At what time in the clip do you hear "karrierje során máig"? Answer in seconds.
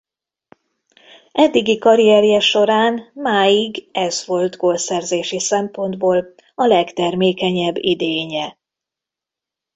1.77-3.89